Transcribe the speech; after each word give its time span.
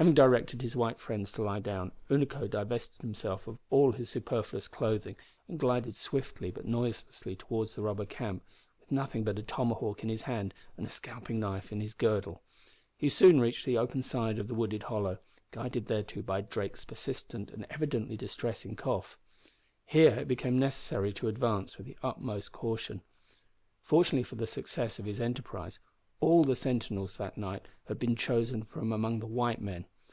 Having 0.00 0.14
directed 0.14 0.62
his 0.62 0.74
white 0.74 0.98
friends 0.98 1.30
to 1.32 1.42
lie 1.42 1.60
down, 1.60 1.92
Unaco 2.08 2.48
divested 2.48 3.02
himself 3.02 3.46
of 3.46 3.58
all 3.68 3.92
superfluous 4.02 4.66
clothing, 4.66 5.14
and 5.46 5.58
glided 5.58 5.94
swiftly 5.94 6.50
but 6.50 6.64
noiselessly 6.64 7.36
towards 7.36 7.74
the 7.74 7.82
robber 7.82 8.06
camp, 8.06 8.42
with 8.80 8.90
nothing 8.90 9.24
but 9.24 9.38
a 9.38 9.42
tomahawk 9.42 10.02
in 10.02 10.08
his 10.08 10.22
hand 10.22 10.54
and 10.78 10.86
a 10.86 10.88
scalping 10.88 11.38
knife 11.38 11.70
in 11.70 11.82
his 11.82 11.92
girdle. 11.92 12.40
He 12.96 13.10
soon 13.10 13.40
reached 13.42 13.66
the 13.66 13.76
open 13.76 14.00
side 14.00 14.38
of 14.38 14.48
the 14.48 14.54
wooded 14.54 14.84
hollow, 14.84 15.18
guided 15.50 15.84
thereto 15.88 16.22
by 16.22 16.40
Drake's 16.40 16.86
persistent 16.86 17.50
and 17.50 17.66
evidently 17.68 18.16
distressing 18.16 18.76
cough. 18.76 19.18
Here 19.84 20.14
it 20.14 20.28
became 20.28 20.58
necessary 20.58 21.12
to 21.12 21.28
advance 21.28 21.76
with 21.76 21.86
the 21.86 21.98
utmost 22.02 22.52
caution. 22.52 23.02
Fortunately 23.82 24.22
for 24.24 24.36
the 24.36 24.46
success 24.46 24.98
of 24.98 25.04
his 25.04 25.20
enterprise, 25.20 25.78
all 26.22 26.44
the 26.44 26.54
sentinels 26.56 27.16
that 27.16 27.38
night 27.38 27.66
had 27.86 27.98
been 27.98 28.14
chosen 28.14 28.62
from 28.62 28.92
among 28.92 29.20
the 29.20 29.26
white 29.26 29.58
men. 29.60 29.82